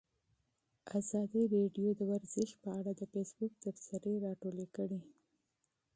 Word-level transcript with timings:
ازادي 0.99 1.43
راډیو 1.55 1.89
د 1.95 2.01
ورزش 2.11 2.49
په 2.63 2.69
اړه 2.79 2.91
د 2.95 3.01
فیسبوک 3.11 3.51
تبصرې 3.63 4.13
راټولې 4.25 4.65
کړي. 4.75 5.01